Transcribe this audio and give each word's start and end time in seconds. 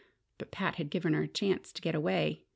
But 0.39 0.49
Pat 0.49 0.77
had 0.77 0.89
given 0.89 1.13
her 1.13 1.21
a 1.21 1.27
chance 1.27 1.71
to 1.71 1.79
get 1.79 1.93
away. 1.93 2.41